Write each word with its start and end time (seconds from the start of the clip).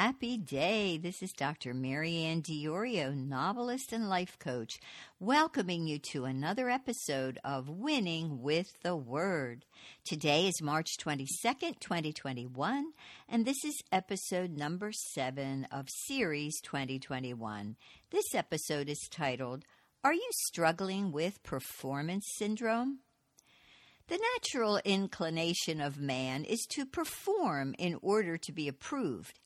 happy 0.00 0.38
day. 0.38 0.96
This 0.96 1.22
is 1.22 1.30
Dr. 1.30 1.74
MaryAnn 1.74 2.40
Diorio, 2.40 3.14
novelist 3.14 3.92
and 3.92 4.08
life 4.08 4.38
coach, 4.38 4.80
welcoming 5.18 5.86
you 5.86 5.98
to 6.12 6.24
another 6.24 6.70
episode 6.70 7.38
of 7.44 7.68
Winning 7.68 8.40
with 8.40 8.72
the 8.82 8.96
Word. 8.96 9.66
Today 10.06 10.48
is 10.48 10.62
March 10.62 10.96
22nd, 10.98 11.80
2021, 11.80 12.92
and 13.28 13.44
this 13.44 13.62
is 13.62 13.82
episode 13.92 14.56
number 14.56 14.90
7 14.90 15.68
of 15.70 15.86
Series 16.06 16.58
2021. 16.62 17.76
This 18.10 18.34
episode 18.34 18.88
is 18.88 19.06
titled, 19.10 19.66
Are 20.02 20.14
You 20.14 20.30
Struggling 20.46 21.12
with 21.12 21.42
Performance 21.42 22.24
Syndrome? 22.38 23.00
The 24.10 24.18
natural 24.34 24.80
inclination 24.84 25.80
of 25.80 26.00
man 26.00 26.42
is 26.42 26.66
to 26.70 26.84
perform 26.84 27.76
in 27.78 27.96
order 28.02 28.36
to 28.38 28.50
be 28.50 28.66
approved. 28.66 29.38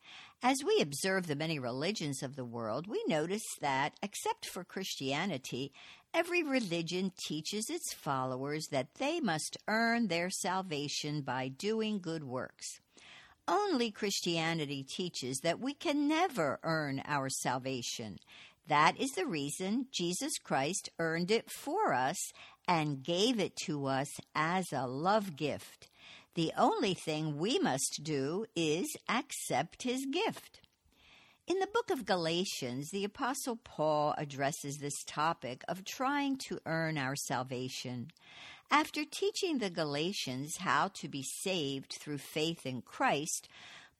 As 0.46 0.62
we 0.62 0.78
observe 0.82 1.26
the 1.26 1.36
many 1.36 1.58
religions 1.58 2.22
of 2.22 2.36
the 2.36 2.44
world, 2.44 2.86
we 2.86 3.02
notice 3.08 3.46
that, 3.62 3.94
except 4.02 4.44
for 4.44 4.62
Christianity, 4.62 5.72
every 6.12 6.42
religion 6.42 7.12
teaches 7.26 7.70
its 7.70 7.94
followers 7.94 8.66
that 8.70 8.92
they 8.98 9.20
must 9.20 9.56
earn 9.68 10.08
their 10.08 10.28
salvation 10.28 11.22
by 11.22 11.48
doing 11.48 11.98
good 11.98 12.24
works. 12.24 12.66
Only 13.48 13.90
Christianity 13.90 14.82
teaches 14.82 15.38
that 15.38 15.60
we 15.60 15.72
can 15.72 16.06
never 16.06 16.60
earn 16.62 17.02
our 17.06 17.30
salvation. 17.30 18.18
That 18.68 19.00
is 19.00 19.12
the 19.12 19.24
reason 19.24 19.86
Jesus 19.92 20.36
Christ 20.36 20.90
earned 20.98 21.30
it 21.30 21.50
for 21.50 21.95
us 21.95 22.18
and 22.68 23.02
gave 23.02 23.40
it 23.40 23.56
to 23.64 23.86
us 23.86 24.10
as 24.34 24.66
a 24.74 24.86
love 24.86 25.36
gift. 25.36 25.88
The 26.34 26.52
only 26.59 26.95
thing 26.95 27.38
we 27.38 27.60
must 27.60 28.01
do 28.02 28.46
is 28.57 28.96
accept 29.09 29.85
his 29.85 30.04
gift. 30.07 30.60
In 31.46 31.60
the 31.60 31.68
book 31.73 31.91
of 31.91 32.07
Galatians, 32.07 32.91
the 32.91 33.04
Apostle 33.04 33.60
Paul 33.63 34.15
addresses 34.18 34.79
this 34.79 35.04
topic 35.07 35.63
of 35.68 35.85
trying 35.85 36.38
to 36.49 36.59
earn 36.66 36.99
our 36.99 37.15
salvation. 37.15 38.09
After 38.68 39.04
teaching 39.04 39.59
the 39.59 39.71
Galatians 39.71 40.57
how 40.57 40.88
to 40.95 41.09
be 41.09 41.23
saved 41.23 41.99
through 42.01 42.18
faith 42.18 42.66
in 42.66 42.82
Christ, 42.82 43.48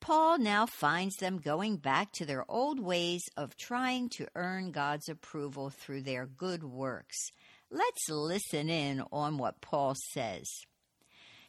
Paul 0.01 0.39
now 0.39 0.67
finds 0.67 1.17
them 1.17 1.39
going 1.39 1.77
back 1.77 2.11
to 2.13 2.27
their 2.27 2.45
old 2.51 2.81
ways 2.81 3.23
of 3.37 3.57
trying 3.57 4.09
to 4.17 4.27
earn 4.35 4.73
God's 4.73 5.09
approval 5.09 5.71
through 5.71 6.03
their 6.03 6.27
good 6.27 6.65
works. 6.65 7.31
Let's 7.71 8.09
listen 8.09 8.69
in 8.69 9.05
on 9.13 9.39
what 9.39 9.61
Paul 9.61 9.95
says. 10.13 10.49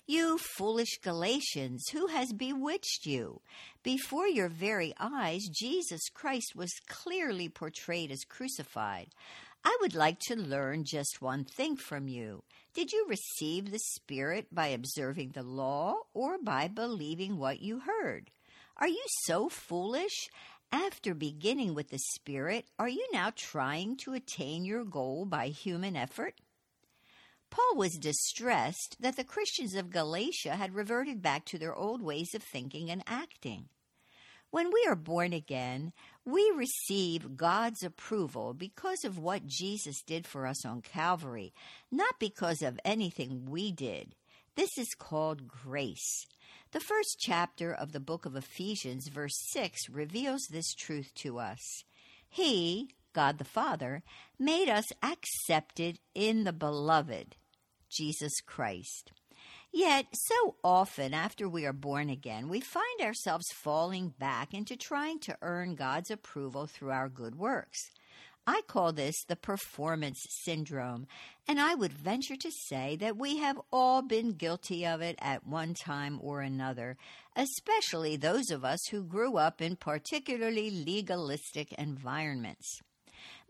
You 0.08 0.38
foolish 0.38 1.00
Galatians, 1.02 1.90
who 1.92 2.06
has 2.06 2.32
bewitched 2.32 3.08
you? 3.08 3.42
Before 3.82 4.28
your 4.28 4.50
very 4.50 4.94
eyes, 5.00 5.42
Jesus 5.52 6.10
Christ 6.14 6.54
was 6.56 6.70
clearly 6.88 7.50
portrayed 7.50 8.12
as 8.12 8.24
crucified. 8.24 9.08
I 9.64 9.76
would 9.82 9.96
like 9.96 10.20
to 10.28 10.36
learn 10.36 10.84
just 10.86 11.24
one 11.24 11.44
thing 11.44 11.76
from 11.76 12.08
you. 12.08 12.44
Did 12.76 12.92
you 12.92 13.08
receive 13.10 13.72
the 13.72 13.80
Spirit 13.80 14.54
by 14.54 14.68
observing 14.68 15.32
the 15.32 15.42
law 15.42 15.96
or 16.14 16.38
by 16.38 16.68
believing 16.68 17.40
what 17.40 17.62
you 17.62 17.80
heard? 17.80 18.30
Are 18.78 18.88
you 18.88 19.04
so 19.24 19.50
foolish? 19.50 20.30
After 20.72 21.16
beginning 21.16 21.74
with 21.74 21.90
the 21.90 22.00
Spirit, 22.14 22.66
are 22.78 22.90
you 22.90 23.08
now 23.12 23.32
trying 23.36 23.98
to 24.04 24.14
attain 24.14 24.66
your 24.66 24.86
goal 24.86 25.26
by 25.26 25.48
human 25.48 25.96
effort? 25.96 26.36
Paul 27.56 27.78
was 27.78 27.94
distressed 27.94 28.98
that 29.00 29.16
the 29.16 29.24
Christians 29.24 29.76
of 29.76 29.90
Galatia 29.90 30.58
had 30.58 30.76
reverted 30.76 31.22
back 31.22 31.46
to 31.46 31.58
their 31.58 31.74
old 31.74 32.02
ways 32.02 32.36
of 32.36 32.44
thinking 32.44 32.92
and 32.92 33.02
acting. 33.08 33.70
When 34.52 34.72
we 34.74 34.86
are 34.90 34.96
born 34.96 35.32
again, 35.32 35.94
we 36.26 36.52
receive 36.54 37.38
God's 37.38 37.82
approval 37.82 38.54
because 38.54 39.06
of 39.06 39.18
what 39.18 39.48
Jesus 39.48 40.02
did 40.02 40.28
for 40.28 40.46
us 40.46 40.66
on 40.66 40.82
Calvary, 40.82 41.54
not 41.90 42.20
because 42.20 42.62
of 42.62 42.78
anything 42.84 43.46
we 43.46 43.72
did. 43.72 44.16
This 44.56 44.78
is 44.78 44.94
called 44.94 45.48
grace. 45.48 46.26
The 46.74 46.82
first 46.82 47.20
chapter 47.22 47.74
of 47.74 47.94
the 47.94 48.02
book 48.02 48.26
of 48.26 48.36
Ephesians, 48.36 49.08
verse 49.08 49.38
6, 49.52 49.88
reveals 49.90 50.48
this 50.52 50.74
truth 50.74 51.14
to 51.20 51.40
us. 51.40 51.86
He, 52.28 52.90
God 53.14 53.38
the 53.38 53.46
Father, 53.46 54.04
made 54.38 54.68
us 54.68 54.88
accepted 55.02 56.00
in 56.14 56.44
the 56.44 56.52
beloved, 56.52 57.38
Jesus 57.96 58.42
Christ. 58.42 59.12
Yet, 59.72 60.08
so 60.14 60.56
often 60.64 61.14
after 61.14 61.50
we 61.50 61.66
are 61.66 61.74
born 61.74 62.10
again, 62.10 62.48
we 62.48 62.62
find 62.62 63.02
ourselves 63.02 63.46
falling 63.52 64.14
back 64.18 64.54
into 64.54 64.78
trying 64.78 65.20
to 65.20 65.38
earn 65.42 65.76
God's 65.76 66.12
approval 66.12 66.66
through 66.66 66.92
our 66.92 67.10
good 67.10 67.36
works. 67.36 67.92
I 68.48 68.62
call 68.68 68.94
this 68.94 69.24
the 69.28 69.36
performance 69.36 70.24
syndrome, 70.44 71.08
and 71.48 71.60
I 71.60 71.74
would 71.74 71.92
venture 71.92 72.36
to 72.36 72.52
say 72.52 72.96
that 72.98 73.18
we 73.18 73.38
have 73.38 73.60
all 73.74 74.04
been 74.04 74.34
guilty 74.34 74.86
of 74.86 75.02
it 75.02 75.16
at 75.20 75.48
one 75.48 75.74
time 75.74 76.20
or 76.22 76.42
another, 76.42 76.96
especially 77.36 78.16
those 78.16 78.52
of 78.52 78.64
us 78.64 78.80
who 78.92 79.04
grew 79.04 79.38
up 79.38 79.62
in 79.62 79.76
particularly 79.76 80.70
legalistic 80.70 81.74
environments. 81.74 82.82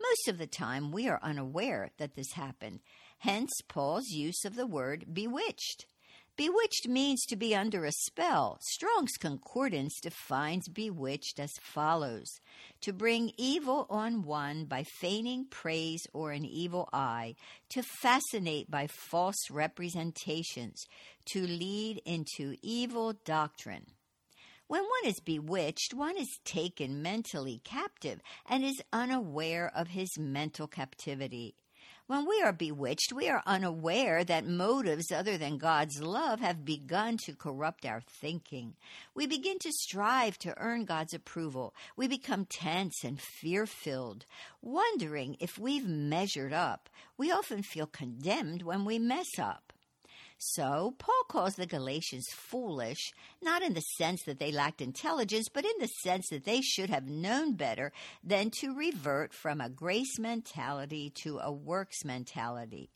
Most 0.00 0.28
of 0.28 0.38
the 0.38 0.46
time, 0.46 0.92
we 0.92 1.08
are 1.08 1.20
unaware 1.22 1.90
that 1.98 2.14
this 2.14 2.32
happened, 2.32 2.80
hence 3.18 3.52
Paul's 3.68 4.08
use 4.08 4.44
of 4.44 4.56
the 4.56 4.66
word 4.66 5.06
bewitched. 5.12 5.86
Bewitched 6.36 6.86
means 6.86 7.24
to 7.26 7.36
be 7.36 7.54
under 7.54 7.86
a 7.86 7.92
spell. 7.92 8.58
Strong's 8.60 9.16
Concordance 9.18 9.98
defines 10.02 10.68
bewitched 10.68 11.40
as 11.40 11.50
follows 11.62 12.26
to 12.82 12.92
bring 12.92 13.32
evil 13.38 13.86
on 13.88 14.22
one 14.22 14.66
by 14.66 14.82
feigning 14.82 15.46
praise 15.48 16.06
or 16.12 16.32
an 16.32 16.44
evil 16.44 16.90
eye, 16.92 17.36
to 17.70 17.82
fascinate 18.02 18.70
by 18.70 18.86
false 18.86 19.50
representations, 19.50 20.84
to 21.24 21.46
lead 21.46 22.02
into 22.04 22.54
evil 22.60 23.14
doctrine. 23.24 23.86
When 24.68 24.82
one 24.82 25.06
is 25.10 25.20
bewitched, 25.20 25.94
one 25.94 26.18
is 26.18 26.38
taken 26.44 27.00
mentally 27.00 27.62
captive 27.64 28.20
and 28.46 28.62
is 28.62 28.82
unaware 28.92 29.72
of 29.74 29.88
his 29.88 30.18
mental 30.18 30.66
captivity. 30.66 31.54
When 32.08 32.24
we 32.24 32.40
are 32.40 32.52
bewitched, 32.52 33.12
we 33.12 33.28
are 33.28 33.42
unaware 33.46 34.22
that 34.22 34.46
motives 34.46 35.10
other 35.10 35.36
than 35.36 35.58
God's 35.58 36.00
love 36.00 36.38
have 36.38 36.64
begun 36.64 37.16
to 37.24 37.34
corrupt 37.34 37.84
our 37.84 38.00
thinking. 38.00 38.74
We 39.12 39.26
begin 39.26 39.58
to 39.58 39.72
strive 39.72 40.38
to 40.38 40.56
earn 40.56 40.84
God's 40.84 41.14
approval. 41.14 41.74
We 41.96 42.06
become 42.06 42.46
tense 42.46 43.02
and 43.02 43.20
fear 43.20 43.66
filled, 43.66 44.24
wondering 44.62 45.36
if 45.40 45.58
we've 45.58 45.88
measured 45.88 46.52
up. 46.52 46.88
We 47.18 47.32
often 47.32 47.64
feel 47.64 47.88
condemned 47.88 48.62
when 48.62 48.84
we 48.84 49.00
mess 49.00 49.36
up. 49.36 49.65
So, 50.38 50.94
Paul 50.98 51.24
calls 51.28 51.54
the 51.54 51.66
Galatians 51.66 52.26
foolish, 52.30 53.12
not 53.42 53.62
in 53.62 53.72
the 53.72 53.80
sense 53.80 54.22
that 54.24 54.38
they 54.38 54.52
lacked 54.52 54.82
intelligence, 54.82 55.48
but 55.52 55.64
in 55.64 55.72
the 55.80 55.86
sense 55.86 56.28
that 56.30 56.44
they 56.44 56.60
should 56.60 56.90
have 56.90 57.08
known 57.08 57.54
better 57.54 57.90
than 58.22 58.50
to 58.60 58.74
revert 58.74 59.32
from 59.32 59.60
a 59.60 59.70
grace 59.70 60.18
mentality 60.18 61.10
to 61.22 61.38
a 61.38 61.50
works 61.50 62.04
mentality. 62.04 62.90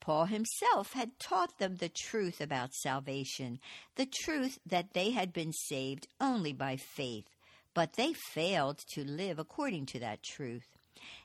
Paul 0.00 0.24
himself 0.24 0.94
had 0.94 1.18
taught 1.20 1.58
them 1.58 1.76
the 1.76 1.90
truth 1.90 2.40
about 2.40 2.74
salvation, 2.74 3.60
the 3.94 4.06
truth 4.06 4.58
that 4.66 4.92
they 4.92 5.10
had 5.10 5.32
been 5.32 5.52
saved 5.52 6.08
only 6.20 6.52
by 6.52 6.76
faith, 6.76 7.36
but 7.72 7.92
they 7.92 8.14
failed 8.14 8.78
to 8.94 9.04
live 9.04 9.38
according 9.38 9.86
to 9.86 10.00
that 10.00 10.22
truth. 10.22 10.76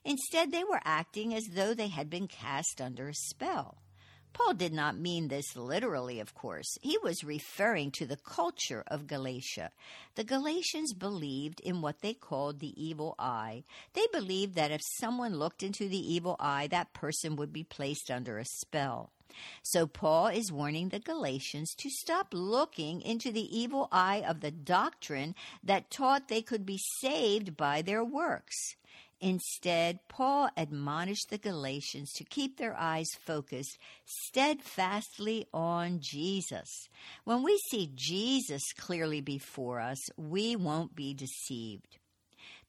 Instead, 0.03 0.51
they 0.51 0.63
were 0.63 0.81
acting 0.83 1.33
as 1.33 1.45
though 1.53 1.73
they 1.73 1.87
had 1.87 2.09
been 2.09 2.27
cast 2.27 2.79
under 2.79 3.09
a 3.09 3.13
spell. 3.13 3.77
Paul 4.35 4.53
did 4.53 4.73
not 4.73 4.97
mean 4.97 5.29
this 5.29 5.55
literally, 5.55 6.19
of 6.19 6.35
course. 6.35 6.77
He 6.81 6.97
was 6.97 7.23
referring 7.23 7.91
to 7.91 8.05
the 8.05 8.17
culture 8.17 8.83
of 8.87 9.07
Galatia. 9.07 9.71
The 10.15 10.25
Galatians 10.25 10.93
believed 10.93 11.61
in 11.61 11.81
what 11.81 12.01
they 12.01 12.13
called 12.13 12.59
the 12.59 12.73
evil 12.75 13.15
eye. 13.17 13.63
They 13.93 14.05
believed 14.11 14.55
that 14.55 14.71
if 14.71 14.81
someone 14.83 15.39
looked 15.39 15.63
into 15.63 15.87
the 15.87 16.13
evil 16.13 16.35
eye, 16.37 16.67
that 16.67 16.91
person 16.91 17.37
would 17.37 17.53
be 17.53 17.63
placed 17.63 18.11
under 18.11 18.37
a 18.37 18.43
spell. 18.43 19.13
So 19.63 19.87
Paul 19.87 20.27
is 20.27 20.51
warning 20.51 20.89
the 20.89 20.99
Galatians 20.99 21.73
to 21.77 21.89
stop 21.89 22.27
looking 22.31 23.01
into 23.01 23.31
the 23.31 23.57
evil 23.57 23.87
eye 23.91 24.23
of 24.27 24.41
the 24.41 24.51
doctrine 24.51 25.35
that 25.63 25.89
taught 25.89 26.27
they 26.27 26.41
could 26.41 26.65
be 26.65 26.79
saved 26.99 27.57
by 27.57 27.81
their 27.81 28.03
works. 28.03 28.75
Instead, 29.21 29.99
Paul 30.09 30.49
admonished 30.57 31.29
the 31.29 31.37
Galatians 31.37 32.11
to 32.13 32.23
keep 32.23 32.57
their 32.57 32.75
eyes 32.77 33.07
focused 33.25 33.77
steadfastly 34.05 35.47
on 35.53 35.99
Jesus. 36.01 36.69
When 37.23 37.41
we 37.41 37.57
see 37.71 37.91
Jesus 37.95 38.61
clearly 38.77 39.21
before 39.21 39.79
us, 39.79 39.99
we 40.17 40.55
won't 40.55 40.95
be 40.95 41.13
deceived. 41.13 41.97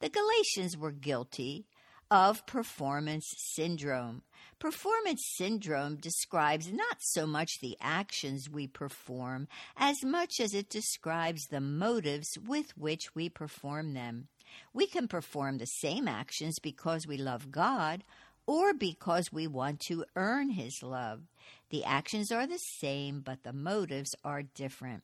The 0.00 0.09
Galatians 0.09 0.76
were 0.76 0.93
guilty 0.93 1.67
of 2.11 2.47
performance 2.47 3.26
syndrome. 3.37 4.23
Performance 4.58 5.23
syndrome 5.37 5.97
describes 5.97 6.73
not 6.73 6.99
so 7.00 7.26
much 7.26 7.61
the 7.61 7.76
actions 7.81 8.49
we 8.49 8.67
perform 8.67 9.49
as 9.76 10.03
much 10.03 10.41
as 10.41 10.55
it 10.55 10.70
describes 10.70 11.47
the 11.47 11.61
motives 11.61 12.38
with 12.47 12.76
which 12.76 13.14
we 13.14 13.29
perform 13.29 13.94
them. 13.94 14.29
We 14.73 14.87
can 14.87 15.08
perform 15.08 15.58
the 15.58 15.67
same 15.67 16.08
actions 16.08 16.58
because 16.58 17.06
we 17.06 17.17
love 17.19 17.50
God 17.50 18.05
or 18.47 18.73
because 18.73 19.32
we 19.32 19.47
want 19.47 19.81
to 19.88 20.05
earn 20.14 20.50
His 20.50 20.82
love. 20.82 21.23
The 21.70 21.85
actions 21.85 22.31
are 22.31 22.47
the 22.47 22.59
same, 22.59 23.20
but 23.20 23.43
the 23.43 23.52
motives 23.52 24.14
are 24.25 24.43
different. 24.43 25.02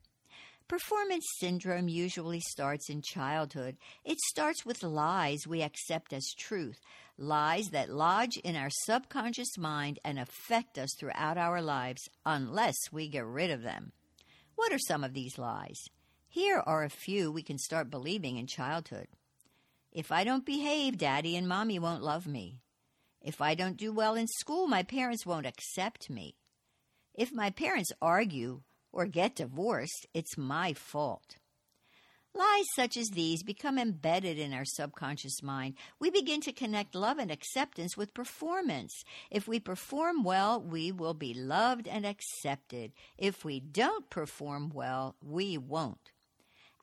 Performance 0.73 1.27
syndrome 1.39 1.87
usually 1.87 2.41
starts 2.41 2.89
in 2.89 3.03
childhood. 3.03 3.77
It 4.07 4.19
starts 4.31 4.65
with 4.65 4.83
lies 4.83 5.47
we 5.47 5.61
accept 5.61 6.15
as 6.15 6.33
truth, 6.39 6.81
lies 7.19 7.67
that 7.73 7.91
lodge 7.91 8.39
in 8.39 8.57
our 8.57 8.71
subconscious 8.87 9.59
mind 9.59 9.99
and 10.03 10.19
affect 10.19 10.79
us 10.79 10.89
throughout 10.99 11.37
our 11.37 11.61
lives 11.61 12.09
unless 12.25 12.75
we 12.91 13.07
get 13.07 13.27
rid 13.27 13.51
of 13.51 13.61
them. 13.61 13.93
What 14.55 14.73
are 14.73 14.79
some 14.79 15.05
of 15.05 15.13
these 15.13 15.37
lies? 15.37 15.77
Here 16.31 16.63
are 16.65 16.85
a 16.85 16.89
few 16.89 17.31
we 17.31 17.43
can 17.43 17.59
start 17.59 17.91
believing 17.91 18.39
in 18.39 18.47
childhood. 18.47 19.09
If 19.93 20.11
I 20.11 20.25
don't 20.25 20.47
behave, 20.47 20.97
Daddy 20.97 21.37
and 21.37 21.47
Mommy 21.47 21.79
won't 21.79 22.03
love 22.03 22.27
me. 22.27 22.63
If 23.21 23.43
I 23.43 23.55
don't 23.55 23.77
do 23.77 23.93
well 23.93 24.15
in 24.15 24.27
school, 24.27 24.67
my 24.69 24.85
parents 24.85 25.27
won't 25.27 25.45
accept 25.45 26.09
me. 26.09 26.35
If 27.13 27.31
my 27.31 27.51
parents 27.51 27.93
argue, 28.01 28.63
or 28.93 29.07
get 29.07 29.37
divorced, 29.37 30.07
it's 30.15 30.37
my 30.37 30.73
fault. 30.75 31.37
Lies 32.35 32.65
such 32.75 32.97
as 32.97 33.11
these 33.11 33.43
become 33.43 33.79
embedded 33.79 34.39
in 34.39 34.55
our 34.55 34.65
subconscious 34.65 35.43
mind. 35.43 35.75
We 35.99 36.09
begin 36.09 36.41
to 36.43 36.53
connect 36.53 36.95
love 36.95 37.19
and 37.19 37.31
acceptance 37.31 37.95
with 37.95 38.15
performance. 38.15 39.05
If 39.31 39.47
we 39.47 39.61
perform 39.61 40.25
well, 40.25 40.59
we 40.59 40.93
will 40.93 41.13
be 41.13 41.35
loved 41.35 41.87
and 41.87 42.07
accepted. 42.07 42.93
If 43.19 43.45
we 43.45 43.61
don't 43.61 44.09
perform 44.09 44.71
well, 44.71 45.17
we 45.23 45.59
won't. 45.59 46.12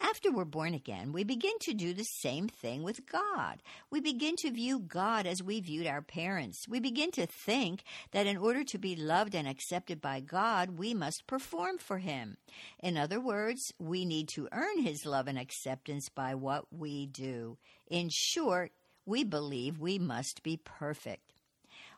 After 0.02 0.32
we're 0.32 0.46
born 0.46 0.74
again, 0.74 1.12
we 1.12 1.24
begin 1.24 1.60
to 1.62 1.74
do 1.74 1.94
the 1.94 2.04
same 2.04 2.48
thing 2.48 2.84
with 2.84 3.06
God. 3.06 3.62
We 3.92 4.00
begin 4.00 4.36
to 4.38 4.52
view 4.52 4.80
God 4.80 5.28
as 5.28 5.44
we 5.44 5.60
viewed 5.60 5.88
our 5.88 6.02
parents. 6.02 6.68
We 6.70 6.80
begin 6.80 7.12
to 7.12 7.26
think 7.26 7.84
that 8.12 8.26
in 8.26 8.38
order 8.38 8.64
to 8.64 8.78
be 8.78 8.96
loved 8.96 9.36
and 9.36 9.48
accepted 9.48 10.00
by 10.00 10.22
God, 10.22 10.80
we 10.80 10.94
must 10.94 11.28
perform 11.28 11.78
for 11.78 11.98
Him. 11.98 12.38
In 12.80 12.98
other 12.98 13.20
words, 13.20 13.74
we 13.78 14.06
need 14.06 14.30
to 14.30 14.48
earn 14.54 14.80
His 14.82 15.06
love 15.06 15.28
and 15.28 15.38
acceptance 15.38 16.08
by 16.08 16.34
what 16.34 16.66
we 16.72 17.06
do. 17.06 17.58
In 17.88 18.10
short, 18.10 18.72
we 19.06 19.24
believe 19.24 19.80
we 19.80 20.00
must 20.00 20.44
be 20.44 20.58
perfect. 20.58 21.34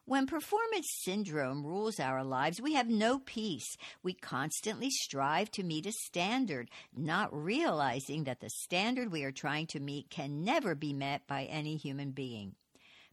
When 0.06 0.26
performance 0.26 0.88
syndrome 1.04 1.66
rules 1.66 2.00
our 2.00 2.24
lives, 2.24 2.60
we 2.60 2.74
have 2.74 2.90
no 2.90 3.20
peace. 3.20 3.78
We 4.02 4.14
constantly 4.14 4.90
strive 4.90 5.52
to 5.52 5.64
meet 5.64 5.86
a 5.86 5.92
standard, 5.92 6.70
not 6.96 7.30
realizing 7.32 8.24
that 8.24 8.40
the 8.40 8.50
standard 8.50 9.12
we 9.12 9.24
are 9.24 9.32
trying 9.32 9.68
to 9.68 9.80
meet 9.80 10.10
can 10.10 10.44
never 10.44 10.74
be 10.74 10.92
met 10.92 11.28
by 11.28 11.44
any 11.44 11.78
human 11.78 12.12
being. 12.12 12.56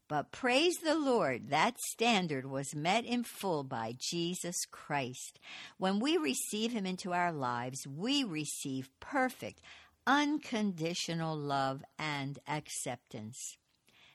But 0.09 0.33
praise 0.33 0.79
the 0.79 0.97
Lord, 0.99 1.51
that 1.51 1.79
standard 1.79 2.47
was 2.47 2.75
met 2.75 3.05
in 3.05 3.23
full 3.23 3.63
by 3.63 3.93
Jesus 3.99 4.57
Christ. 4.71 5.39
When 5.77 6.01
we 6.01 6.17
receive 6.17 6.73
Him 6.73 6.87
into 6.87 7.13
our 7.13 7.31
lives, 7.31 7.87
we 7.87 8.25
receive 8.25 8.89
perfect, 8.99 9.61
unconditional 10.07 11.37
love 11.37 11.85
and 11.99 12.39
acceptance. 12.49 13.59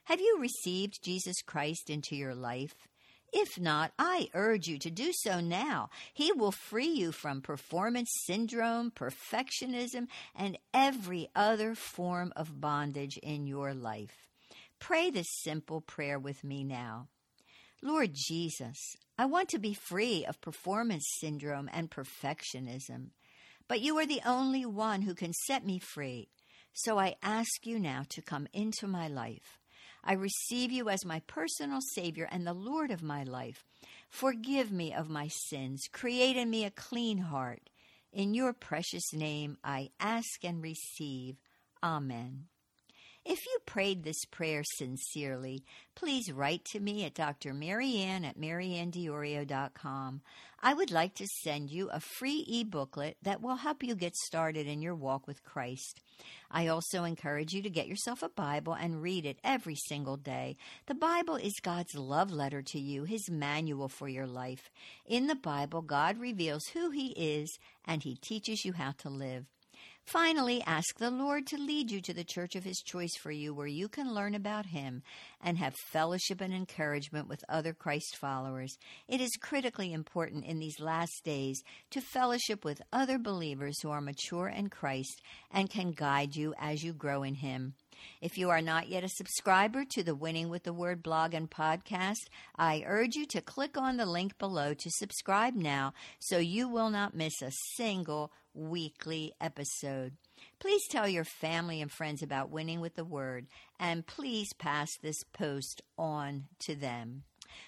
Have 0.05 0.19
you 0.19 0.37
received 0.39 1.03
Jesus 1.03 1.41
Christ 1.41 1.89
into 1.89 2.15
your 2.15 2.35
life? 2.35 2.75
If 3.31 3.59
not, 3.59 3.93
I 3.97 4.29
urge 4.35 4.67
you 4.67 4.77
to 4.79 4.91
do 4.91 5.11
so 5.11 5.39
now. 5.39 5.89
He 6.13 6.31
will 6.31 6.51
free 6.51 6.89
you 6.89 7.11
from 7.11 7.41
performance 7.41 8.09
syndrome, 8.25 8.91
perfectionism, 8.91 10.07
and 10.35 10.59
every 10.73 11.29
other 11.35 11.73
form 11.73 12.31
of 12.35 12.61
bondage 12.61 13.17
in 13.17 13.47
your 13.47 13.73
life. 13.73 14.27
Pray 14.77 15.09
this 15.09 15.27
simple 15.41 15.81
prayer 15.81 16.19
with 16.19 16.43
me 16.43 16.63
now. 16.63 17.07
Lord 17.81 18.11
Jesus, 18.13 18.77
I 19.17 19.25
want 19.25 19.49
to 19.49 19.59
be 19.59 19.73
free 19.73 20.25
of 20.25 20.41
performance 20.41 21.05
syndrome 21.19 21.69
and 21.73 21.89
perfectionism, 21.89 23.11
but 23.67 23.81
you 23.81 23.97
are 23.97 24.05
the 24.05 24.21
only 24.25 24.65
one 24.65 25.01
who 25.01 25.15
can 25.15 25.33
set 25.47 25.65
me 25.65 25.79
free. 25.79 26.29
So 26.73 26.99
I 26.99 27.15
ask 27.23 27.65
you 27.65 27.79
now 27.79 28.03
to 28.09 28.21
come 28.21 28.47
into 28.53 28.85
my 28.87 29.07
life. 29.07 29.62
I 30.03 30.13
receive 30.13 30.71
you 30.71 30.89
as 30.89 31.05
my 31.05 31.21
personal 31.27 31.79
Savior 31.93 32.27
and 32.31 32.45
the 32.45 32.53
Lord 32.53 32.91
of 32.91 33.01
my 33.01 33.23
life. 33.23 33.63
Forgive 34.09 34.71
me 34.71 34.93
of 34.93 35.09
my 35.09 35.29
sins. 35.29 35.87
Create 35.91 36.35
in 36.35 36.49
me 36.49 36.65
a 36.65 36.71
clean 36.71 37.17
heart. 37.19 37.69
In 38.11 38.33
your 38.33 38.53
precious 38.53 39.13
name 39.13 39.57
I 39.63 39.89
ask 39.99 40.43
and 40.43 40.61
receive. 40.61 41.37
Amen. 41.81 42.45
If 43.25 43.45
you 43.45 43.57
prayed 43.65 44.03
this 44.03 44.25
prayer 44.25 44.63
sincerely, 44.75 45.63
please 45.95 46.29
write 46.29 46.65
to 46.65 46.81
me 46.81 47.05
at 47.05 47.13
Dr. 47.13 47.53
MaryAnn 47.53 48.25
at 48.25 48.37
maryanndiorio.com. 48.37 50.21
I 50.61 50.73
would 50.73 50.91
like 50.91 51.15
to 51.15 51.27
send 51.27 51.71
you 51.71 51.89
a 51.89 52.01
free 52.01 52.43
e-booklet 52.47 53.15
that 53.21 53.41
will 53.41 53.55
help 53.55 53.81
you 53.81 53.95
get 53.95 54.15
started 54.15 54.67
in 54.67 54.81
your 54.81 54.95
walk 54.95 55.25
with 55.25 55.43
Christ. 55.43 56.01
I 56.51 56.67
also 56.67 57.05
encourage 57.05 57.53
you 57.53 57.61
to 57.61 57.69
get 57.69 57.87
yourself 57.87 58.23
a 58.23 58.29
Bible 58.29 58.73
and 58.73 59.01
read 59.01 59.25
it 59.25 59.39
every 59.41 59.75
single 59.75 60.17
day. 60.17 60.57
The 60.87 60.95
Bible 60.95 61.37
is 61.37 61.53
God's 61.61 61.95
love 61.95 62.29
letter 62.29 62.61
to 62.61 62.79
you, 62.79 63.05
His 63.05 63.29
manual 63.31 63.87
for 63.87 64.09
your 64.09 64.27
life. 64.27 64.69
In 65.05 65.27
the 65.27 65.35
Bible, 65.35 65.81
God 65.81 66.17
reveals 66.17 66.65
who 66.73 66.89
He 66.89 67.13
is 67.17 67.57
and 67.85 68.03
He 68.03 68.17
teaches 68.17 68.65
you 68.65 68.73
how 68.73 68.91
to 68.99 69.09
live. 69.09 69.45
Finally, 70.05 70.61
ask 70.67 70.97
the 70.97 71.09
Lord 71.09 71.47
to 71.47 71.57
lead 71.57 71.89
you 71.89 72.01
to 72.01 72.13
the 72.13 72.25
church 72.25 72.55
of 72.55 72.65
His 72.65 72.83
choice 72.85 73.15
for 73.15 73.31
you, 73.31 73.53
where 73.53 73.67
you 73.67 73.87
can 73.87 74.13
learn 74.13 74.35
about 74.35 74.67
Him 74.67 75.01
and 75.41 75.57
have 75.57 75.75
fellowship 75.75 76.41
and 76.41 76.53
encouragement 76.53 77.27
with 77.29 77.43
other 77.47 77.73
Christ 77.73 78.17
followers. 78.17 78.77
It 79.07 79.21
is 79.21 79.37
critically 79.41 79.93
important 79.93 80.45
in 80.45 80.59
these 80.59 80.79
last 80.79 81.23
days 81.23 81.63
to 81.91 82.01
fellowship 82.01 82.65
with 82.65 82.81
other 82.91 83.17
believers 83.17 83.79
who 83.81 83.91
are 83.91 84.01
mature 84.01 84.49
in 84.49 84.69
Christ 84.69 85.21
and 85.49 85.69
can 85.69 85.91
guide 85.91 86.35
you 86.35 86.53
as 86.59 86.83
you 86.83 86.93
grow 86.93 87.23
in 87.23 87.35
Him. 87.35 87.73
If 88.21 88.37
you 88.37 88.49
are 88.49 88.61
not 88.61 88.89
yet 88.89 89.05
a 89.05 89.09
subscriber 89.09 89.85
to 89.91 90.03
the 90.03 90.15
Winning 90.15 90.49
with 90.49 90.63
the 90.63 90.73
Word 90.73 91.01
blog 91.01 91.33
and 91.33 91.49
podcast, 91.49 92.27
I 92.57 92.83
urge 92.85 93.15
you 93.15 93.25
to 93.27 93.41
click 93.41 93.77
on 93.77 93.97
the 93.97 94.05
link 94.05 94.37
below 94.37 94.73
to 94.73 94.89
subscribe 94.91 95.55
now 95.55 95.93
so 96.19 96.37
you 96.37 96.67
will 96.67 96.89
not 96.89 97.15
miss 97.15 97.41
a 97.41 97.51
single 97.75 98.31
weekly 98.53 99.33
episode. 99.41 100.13
Please 100.59 100.87
tell 100.89 101.07
your 101.07 101.23
family 101.23 101.81
and 101.81 101.91
friends 101.91 102.21
about 102.21 102.49
Winning 102.49 102.79
with 102.79 102.95
the 102.95 103.05
Word, 103.05 103.47
and 103.79 104.05
please 104.05 104.53
pass 104.53 104.89
this 105.01 105.23
post 105.33 105.81
on 105.97 106.45
to 106.59 106.75
them. 106.75 107.23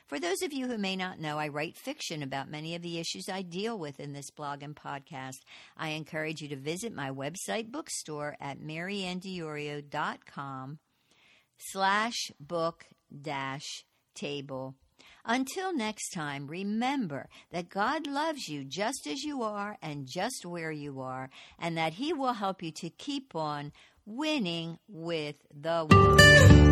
For 0.07 0.19
those 0.19 0.41
of 0.41 0.53
you 0.53 0.67
who 0.67 0.77
may 0.77 0.95
not 0.95 1.19
know, 1.19 1.37
I 1.37 1.47
write 1.47 1.77
fiction 1.77 2.23
about 2.23 2.49
many 2.49 2.75
of 2.75 2.81
the 2.81 2.97
issues 2.97 3.29
I 3.29 3.43
deal 3.43 3.77
with 3.77 3.99
in 3.99 4.13
this 4.13 4.31
blog 4.31 4.63
and 4.63 4.75
podcast. 4.75 5.41
I 5.77 5.89
encourage 5.89 6.41
you 6.41 6.47
to 6.49 6.55
visit 6.55 6.93
my 6.93 7.11
website 7.11 7.71
bookstore 7.71 8.35
at 8.39 8.59
maryanndiorio.com 8.59 10.79
slash 11.57 12.31
book 12.39 12.85
dash 13.21 13.85
table 14.15 14.75
until 15.25 15.73
next 15.73 16.11
time, 16.11 16.47
remember 16.47 17.27
that 17.51 17.69
God 17.69 18.07
loves 18.07 18.47
you 18.47 18.63
just 18.63 19.07
as 19.07 19.23
you 19.23 19.43
are 19.43 19.77
and 19.81 20.07
just 20.07 20.45
where 20.45 20.71
you 20.71 21.01
are, 21.01 21.29
and 21.59 21.77
that 21.77 21.93
He 21.93 22.13
will 22.13 22.33
help 22.33 22.61
you 22.61 22.71
to 22.71 22.89
keep 22.89 23.35
on 23.35 23.71
winning 24.05 24.77
with 24.87 25.35
the 25.51 25.87
Word. 25.89 26.64